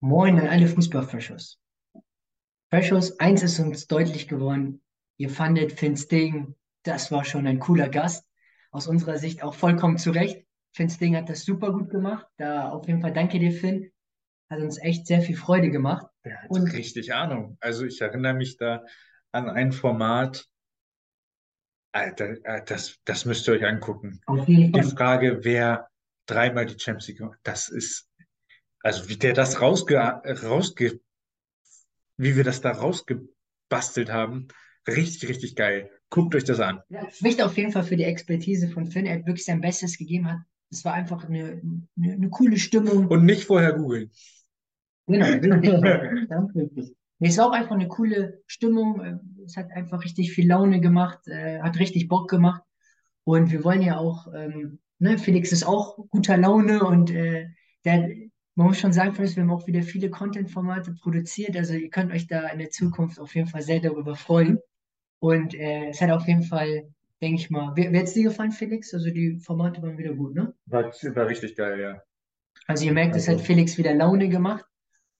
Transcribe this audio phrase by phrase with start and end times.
[0.00, 1.58] Moin an alle Fußball-Freshers.
[2.70, 4.82] Freshers, eins ist uns deutlich geworden.
[5.18, 8.26] Ihr fandet Finn Sting, das war schon ein cooler Gast.
[8.70, 10.46] Aus unserer Sicht auch vollkommen zu Recht.
[10.72, 12.26] Finn Sting hat das super gut gemacht.
[12.38, 13.90] Da auf jeden Fall danke dir, Finn.
[14.48, 16.06] Hat uns echt sehr viel Freude gemacht.
[16.24, 17.58] Der hat Und richtig Ahnung.
[17.60, 18.84] Also ich erinnere mich da
[19.32, 20.46] an ein Format,
[21.92, 24.20] Alter, äh, das, das müsst ihr euch angucken.
[24.26, 24.90] auf jeden Die Fall.
[24.96, 25.88] Frage, wer
[26.26, 28.08] dreimal die Champions League gemacht, das ist,
[28.82, 31.00] also wie der das rausge, rausge,
[32.16, 34.48] wie wir das da rausgebastelt haben,
[34.86, 35.90] richtig, richtig geil.
[36.10, 36.80] Guckt euch das an.
[36.88, 39.06] Ja, spricht auf jeden Fall für die Expertise von Finn.
[39.06, 40.38] Er hat wirklich sein Bestes gegeben hat.
[40.70, 41.60] Es war einfach eine,
[41.96, 43.06] eine, eine coole Stimmung.
[43.06, 44.10] Und nicht vorher googeln.
[45.06, 45.26] Genau,
[46.54, 46.94] richtig.
[47.18, 49.00] Nee, es war auch einfach eine coole Stimmung.
[49.00, 52.62] äh, Es hat einfach richtig viel Laune gemacht, äh, hat richtig Bock gemacht.
[53.24, 57.48] Und wir wollen ja auch, ähm, ne, Felix ist auch guter Laune und äh,
[57.84, 58.08] der,
[58.60, 61.56] man muss schon sagen, wir haben auch wieder viele Content-Formate produziert.
[61.56, 64.58] Also ihr könnt euch da in der Zukunft auf jeden Fall sehr darüber freuen.
[65.18, 68.24] Und äh, es hat auf jeden Fall, denke ich mal, wie, wie hat es dir
[68.24, 68.92] gefallen, Felix?
[68.92, 70.52] Also die Formate waren wieder gut, ne?
[70.66, 72.02] War, war richtig geil, ja.
[72.66, 74.66] Also ihr merkt, es hat Also, Felix wieder Laune gemacht.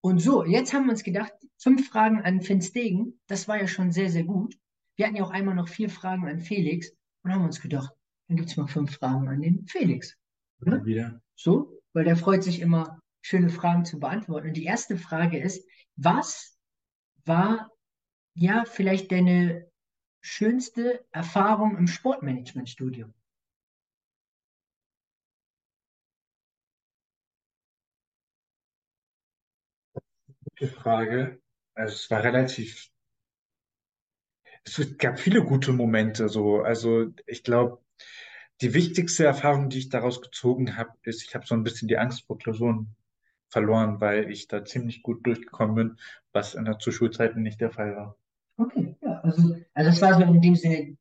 [0.01, 3.67] Und so, jetzt haben wir uns gedacht, fünf Fragen an Finn Stegen, das war ja
[3.67, 4.53] schon sehr, sehr gut.
[4.97, 6.91] Wir hatten ja auch einmal noch vier Fragen an Felix
[7.23, 7.91] und haben uns gedacht,
[8.27, 10.15] dann gibt es mal fünf Fragen an den Felix.
[10.59, 10.85] Ne?
[10.85, 11.19] wieder.
[11.33, 14.47] So, weil der freut sich immer, schöne Fragen zu beantworten.
[14.49, 16.57] Und die erste Frage ist, was
[17.25, 17.71] war
[18.33, 19.69] ja vielleicht deine
[20.21, 23.13] schönste Erfahrung im Sportmanagementstudium?
[30.43, 31.41] Gute Frage.
[31.73, 32.89] Also es war relativ,
[34.63, 36.61] es gab viele gute Momente so.
[36.61, 37.83] Also ich glaube,
[38.61, 41.97] die wichtigste Erfahrung, die ich daraus gezogen habe, ist, ich habe so ein bisschen die
[41.97, 42.95] Angst vor Klausuren
[43.51, 45.97] verloren, weil ich da ziemlich gut durchgekommen bin,
[46.33, 48.17] was in der zu Schulzeiten nicht der Fall war.
[48.57, 50.97] Okay, ja, also, also das war so in dem Sinne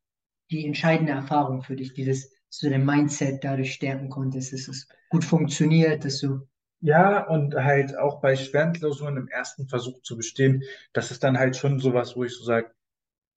[0.51, 4.89] die entscheidende Erfahrung für dich, dieses, dass du dein Mindset dadurch stärken konntest, dass es
[5.11, 6.47] gut funktioniert, dass du,
[6.83, 10.63] Ja, und halt auch bei schweren Klausuren im ersten Versuch zu bestehen,
[10.93, 12.71] das ist dann halt schon sowas, wo ich so sage,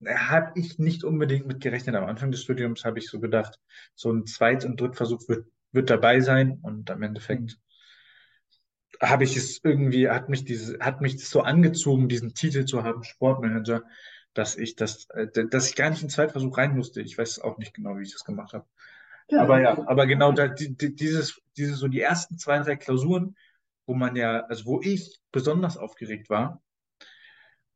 [0.08, 1.96] habe ich nicht unbedingt mit gerechnet.
[1.96, 3.60] Am Anfang des Studiums habe ich so gedacht,
[3.96, 7.60] so ein Zweit- und Drittversuch wird, wird dabei sein und am Endeffekt
[9.02, 13.04] habe ich es irgendwie, hat mich diese, hat mich so angezogen, diesen Titel zu haben,
[13.04, 13.84] Sportmanager,
[14.34, 17.02] dass ich das, äh, dass ich gar nicht in Zweitversuch rein musste.
[17.02, 18.66] Ich weiß auch nicht genau, wie ich das gemacht habe.
[19.30, 22.76] ja, Aber ja, aber genau da, die, die, dieses, dieses, so die ersten zwei, drei
[22.76, 23.36] Klausuren,
[23.86, 26.62] wo man ja, also wo ich besonders aufgeregt war,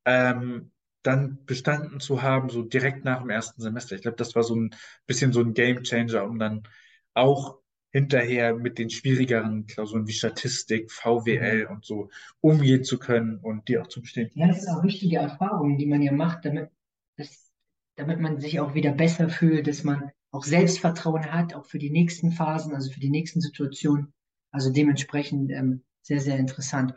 [0.05, 0.71] ähm,
[1.03, 3.95] dann bestanden zu haben, so direkt nach dem ersten Semester.
[3.95, 6.63] Ich glaube, das war so ein bisschen so ein Game Changer, um dann
[7.13, 7.59] auch
[7.97, 12.09] hinterher mit den schwierigeren Klausuren wie Statistik, VWL und so
[12.41, 14.29] umgehen zu können und die auch zu bestehen.
[14.35, 16.69] ja, das sind auch wichtige Erfahrungen, die man ja macht, damit,
[17.17, 17.51] das,
[17.95, 21.89] damit man sich auch wieder besser fühlt, dass man auch Selbstvertrauen hat, auch für die
[21.89, 24.13] nächsten Phasen, also für die nächsten Situationen.
[24.51, 26.93] Also dementsprechend ähm, sehr, sehr interessant.